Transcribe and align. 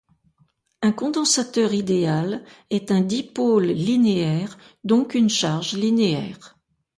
Un 0.81 0.93
condensateur 0.93 1.75
idéal 1.75 2.43
est 2.71 2.89
un 2.89 3.01
dipôle 3.01 3.65
linéaire, 3.67 4.57
donc 4.83 5.13
une 5.13 5.29
charge 5.29 5.73
linéaire. 5.75 6.57